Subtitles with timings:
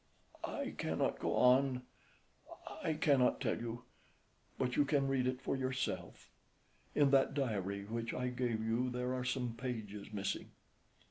[0.47, 1.83] "I cannot go on,
[2.83, 3.83] I cannot tell you,
[4.57, 6.31] but you can read it for yourself.
[6.95, 10.49] In that diary which I gave you there are some pages missing."